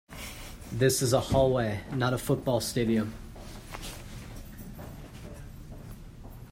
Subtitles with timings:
[0.71, 3.13] This is a hallway, not a football stadium!